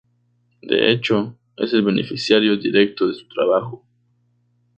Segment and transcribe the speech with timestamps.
[0.63, 3.85] De hecho, es el beneficiario directo de su trabajo.